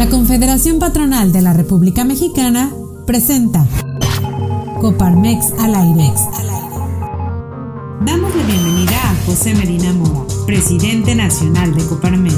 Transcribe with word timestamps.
La 0.00 0.08
Confederación 0.08 0.78
Patronal 0.78 1.30
de 1.30 1.42
la 1.42 1.52
República 1.52 2.04
Mexicana 2.04 2.72
presenta 3.06 3.66
Coparmex 4.80 5.52
al 5.58 5.74
aire. 5.74 6.10
Damos 8.06 8.34
la 8.34 8.46
bienvenida 8.46 8.96
a 8.98 9.14
José 9.26 9.54
Medina 9.54 9.92
Mora, 9.92 10.24
presidente 10.46 11.14
nacional 11.14 11.74
de 11.74 11.84
Coparmex. 11.84 12.34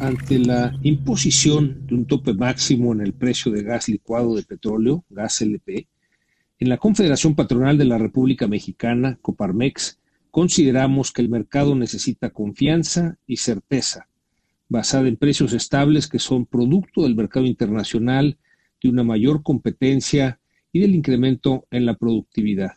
Ante 0.00 0.38
la 0.38 0.74
imposición 0.82 1.86
de 1.86 1.96
un 1.96 2.06
tope 2.06 2.32
máximo 2.32 2.94
en 2.94 3.02
el 3.02 3.12
precio 3.12 3.52
de 3.52 3.62
gas 3.62 3.90
licuado 3.90 4.36
de 4.36 4.42
petróleo, 4.42 5.04
gas 5.10 5.42
LP, 5.42 5.86
en 6.60 6.68
la 6.70 6.78
Confederación 6.78 7.34
Patronal 7.34 7.76
de 7.76 7.84
la 7.84 7.98
República 7.98 8.46
Mexicana, 8.46 9.18
Coparmex, 9.20 9.98
consideramos 10.36 11.12
que 11.12 11.22
el 11.22 11.30
mercado 11.30 11.74
necesita 11.74 12.28
confianza 12.28 13.16
y 13.26 13.38
certeza, 13.38 14.06
basada 14.68 15.08
en 15.08 15.16
precios 15.16 15.54
estables 15.54 16.08
que 16.08 16.18
son 16.18 16.44
producto 16.44 17.04
del 17.04 17.16
mercado 17.16 17.46
internacional, 17.46 18.36
de 18.82 18.90
una 18.90 19.02
mayor 19.02 19.42
competencia 19.42 20.38
y 20.72 20.80
del 20.80 20.94
incremento 20.94 21.66
en 21.70 21.86
la 21.86 21.94
productividad. 21.94 22.72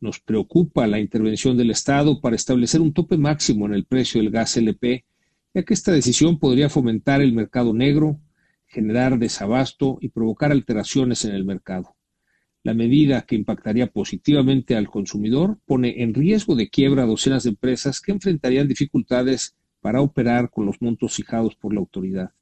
Nos 0.00 0.20
preocupa 0.20 0.86
la 0.86 0.98
intervención 0.98 1.54
del 1.58 1.70
Estado 1.70 2.18
para 2.18 2.36
establecer 2.36 2.80
un 2.80 2.94
tope 2.94 3.18
máximo 3.18 3.66
en 3.66 3.74
el 3.74 3.84
precio 3.84 4.22
del 4.22 4.30
gas 4.30 4.56
LP, 4.56 5.04
ya 5.52 5.62
que 5.62 5.74
esta 5.74 5.92
decisión 5.92 6.38
podría 6.38 6.70
fomentar 6.70 7.20
el 7.20 7.34
mercado 7.34 7.74
negro, 7.74 8.18
generar 8.66 9.18
desabasto 9.18 9.98
y 10.00 10.08
provocar 10.08 10.50
alteraciones 10.50 11.26
en 11.26 11.34
el 11.34 11.44
mercado. 11.44 11.94
La 12.62 12.74
medida 12.74 13.22
que 13.22 13.36
impactaría 13.36 13.86
positivamente 13.86 14.76
al 14.76 14.90
consumidor 14.90 15.58
pone 15.64 16.02
en 16.02 16.12
riesgo 16.12 16.54
de 16.54 16.68
quiebra 16.68 17.04
a 17.04 17.06
docenas 17.06 17.44
de 17.44 17.50
empresas 17.50 18.00
que 18.00 18.12
enfrentarían 18.12 18.68
dificultades 18.68 19.54
para 19.80 20.02
operar 20.02 20.50
con 20.50 20.66
los 20.66 20.80
montos 20.82 21.14
fijados 21.14 21.56
por 21.56 21.72
la 21.72 21.80
autoridad. 21.80 22.32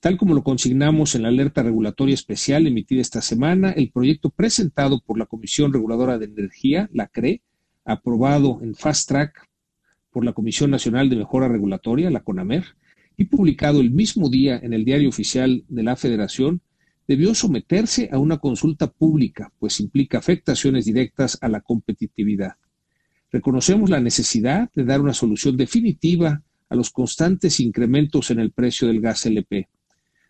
Tal 0.00 0.16
como 0.16 0.34
lo 0.34 0.44
consignamos 0.44 1.16
en 1.16 1.22
la 1.22 1.28
alerta 1.28 1.64
regulatoria 1.64 2.14
especial 2.14 2.68
emitida 2.68 3.00
esta 3.00 3.20
semana, 3.20 3.72
el 3.72 3.90
proyecto 3.90 4.30
presentado 4.30 5.00
por 5.00 5.18
la 5.18 5.26
Comisión 5.26 5.72
Reguladora 5.72 6.18
de 6.18 6.26
Energía, 6.26 6.88
la 6.92 7.08
CRE, 7.08 7.42
aprobado 7.84 8.60
en 8.62 8.76
Fast 8.76 9.08
Track 9.08 9.48
por 10.10 10.24
la 10.24 10.32
Comisión 10.32 10.70
Nacional 10.70 11.08
de 11.10 11.16
Mejora 11.16 11.48
Regulatoria, 11.48 12.10
la 12.10 12.22
CONAMER, 12.22 12.64
y 13.16 13.24
publicado 13.24 13.80
el 13.80 13.90
mismo 13.90 14.28
día 14.28 14.60
en 14.62 14.72
el 14.72 14.84
Diario 14.84 15.08
Oficial 15.08 15.64
de 15.68 15.82
la 15.82 15.96
Federación, 15.96 16.60
debió 17.08 17.34
someterse 17.34 18.10
a 18.12 18.18
una 18.18 18.36
consulta 18.36 18.86
pública, 18.86 19.50
pues 19.58 19.80
implica 19.80 20.18
afectaciones 20.18 20.84
directas 20.84 21.38
a 21.40 21.48
la 21.48 21.62
competitividad. 21.62 22.56
Reconocemos 23.32 23.88
la 23.88 23.98
necesidad 23.98 24.70
de 24.74 24.84
dar 24.84 25.00
una 25.00 25.14
solución 25.14 25.56
definitiva 25.56 26.42
a 26.68 26.76
los 26.76 26.90
constantes 26.90 27.60
incrementos 27.60 28.30
en 28.30 28.40
el 28.40 28.52
precio 28.52 28.86
del 28.86 29.00
gas 29.00 29.24
LP. 29.24 29.68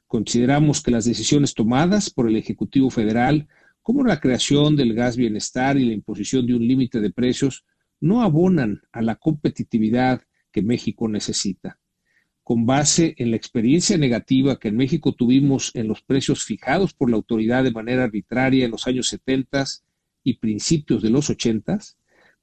Consideramos 0.06 0.80
que 0.80 0.92
las 0.92 1.04
decisiones 1.04 1.52
tomadas 1.52 2.10
por 2.10 2.28
el 2.28 2.36
Ejecutivo 2.36 2.90
Federal, 2.90 3.48
como 3.82 4.04
la 4.04 4.20
creación 4.20 4.76
del 4.76 4.94
gas 4.94 5.16
bienestar 5.16 5.76
y 5.78 5.84
la 5.84 5.94
imposición 5.94 6.46
de 6.46 6.54
un 6.54 6.66
límite 6.66 7.00
de 7.00 7.10
precios, 7.10 7.64
no 8.00 8.22
abonan 8.22 8.82
a 8.92 9.02
la 9.02 9.16
competitividad 9.16 10.22
que 10.52 10.62
México 10.62 11.08
necesita 11.08 11.78
con 12.48 12.64
base 12.64 13.14
en 13.18 13.30
la 13.30 13.36
experiencia 13.36 13.98
negativa 13.98 14.58
que 14.58 14.68
en 14.68 14.76
México 14.78 15.12
tuvimos 15.12 15.70
en 15.74 15.86
los 15.86 16.00
precios 16.00 16.44
fijados 16.44 16.94
por 16.94 17.10
la 17.10 17.16
autoridad 17.16 17.62
de 17.62 17.72
manera 17.72 18.04
arbitraria 18.04 18.64
en 18.64 18.70
los 18.70 18.86
años 18.86 19.08
70 19.08 19.66
y 20.24 20.38
principios 20.38 21.02
de 21.02 21.10
los 21.10 21.28
80, 21.28 21.78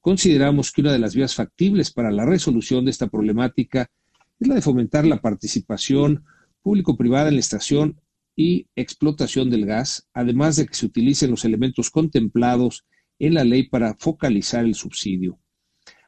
consideramos 0.00 0.70
que 0.70 0.82
una 0.82 0.92
de 0.92 1.00
las 1.00 1.16
vías 1.16 1.34
factibles 1.34 1.90
para 1.90 2.12
la 2.12 2.24
resolución 2.24 2.84
de 2.84 2.92
esta 2.92 3.08
problemática 3.08 3.90
es 4.38 4.46
la 4.46 4.54
de 4.54 4.62
fomentar 4.62 5.04
la 5.04 5.20
participación 5.20 6.24
público-privada 6.62 7.30
en 7.30 7.34
la 7.34 7.40
estación 7.40 8.00
y 8.36 8.68
explotación 8.76 9.50
del 9.50 9.66
gas, 9.66 10.06
además 10.12 10.54
de 10.54 10.68
que 10.68 10.74
se 10.74 10.86
utilicen 10.86 11.32
los 11.32 11.44
elementos 11.44 11.90
contemplados 11.90 12.84
en 13.18 13.34
la 13.34 13.42
ley 13.42 13.64
para 13.64 13.96
focalizar 13.98 14.66
el 14.66 14.76
subsidio. 14.76 15.40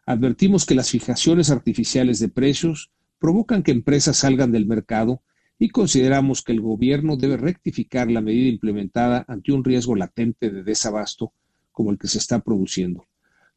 Advertimos 0.07 0.67
que 0.67 0.77
las 0.77 0.89
fijaciones 0.89 1.51
artificiales 1.51 2.21
de 2.21 2.29
precios 2.29 2.93
provocan 3.19 3.63
que 3.63 3.73
empresas 3.73 4.19
salgan 4.19 4.53
del 4.53 4.67
mercado 4.67 5.23
y 5.59 5.71
consideramos 5.71 6.43
que 6.43 6.53
el 6.53 6.61
gobierno 6.61 7.17
debe 7.17 7.37
rectificar 7.37 8.11
la 8.11 8.21
medida 8.21 8.49
implementada 8.49 9.25
ante 9.29 9.53
un 9.53 9.65
riesgo 9.65 9.97
latente 9.97 10.51
de 10.51 10.63
desabasto 10.63 11.33
como 11.73 11.91
el 11.91 11.99
que 11.99 12.09
se 12.09 12.19
está 12.19 12.41
produciendo, 12.41 13.07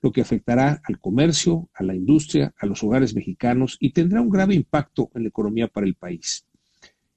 lo 0.01 0.11
que 0.11 0.21
afectará 0.21 0.81
al 0.83 0.99
comercio, 0.99 1.69
a 1.73 1.83
la 1.83 1.95
industria, 1.95 2.53
a 2.57 2.65
los 2.65 2.83
hogares 2.83 3.13
mexicanos 3.13 3.77
y 3.79 3.91
tendrá 3.91 4.21
un 4.21 4.29
grave 4.29 4.55
impacto 4.55 5.11
en 5.13 5.23
la 5.23 5.29
economía 5.29 5.67
para 5.67 5.85
el 5.85 5.95
país. 5.95 6.45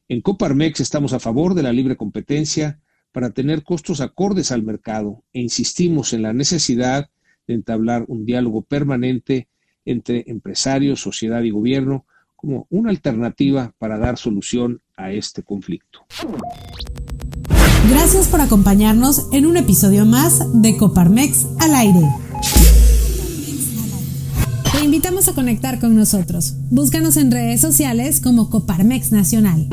En 0.08 0.20
Coparmex 0.20 0.80
estamos 0.80 1.14
a 1.14 1.20
favor 1.20 1.54
de 1.54 1.62
la 1.62 1.72
libre 1.72 1.96
competencia 1.96 2.80
para 3.10 3.30
tener 3.30 3.62
costos 3.62 4.00
acordes 4.00 4.52
al 4.52 4.62
mercado 4.62 5.24
e 5.32 5.40
insistimos 5.40 6.12
en 6.12 6.22
la 6.22 6.34
necesidad 6.34 7.08
de 7.46 7.54
entablar 7.54 8.04
un 8.08 8.26
diálogo 8.26 8.62
permanente 8.62 9.48
entre 9.86 10.24
empresarios, 10.26 11.00
sociedad 11.00 11.42
y 11.42 11.50
gobierno 11.50 12.06
como 12.44 12.66
una 12.68 12.90
alternativa 12.90 13.72
para 13.78 13.98
dar 13.98 14.18
solución 14.18 14.82
a 14.96 15.10
este 15.12 15.42
conflicto. 15.42 16.00
Gracias 17.88 18.28
por 18.28 18.42
acompañarnos 18.42 19.28
en 19.32 19.46
un 19.46 19.56
episodio 19.56 20.04
más 20.04 20.42
de 20.60 20.76
Coparmex 20.76 21.46
al 21.60 21.74
aire. 21.74 22.00
Te 24.72 24.84
invitamos 24.84 25.28
a 25.28 25.34
conectar 25.34 25.80
con 25.80 25.96
nosotros. 25.96 26.54
Búscanos 26.70 27.16
en 27.16 27.30
redes 27.30 27.62
sociales 27.62 28.20
como 28.20 28.50
Coparmex 28.50 29.10
Nacional. 29.10 29.68